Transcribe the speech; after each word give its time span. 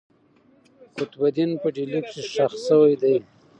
قطب 0.97 1.21
الدین 1.27 1.51
په 1.61 1.67
ډهلي 1.75 1.99
کښي 2.07 2.21
ښخ 2.33 2.51
سوی 2.67 2.93
دئ. 3.01 3.17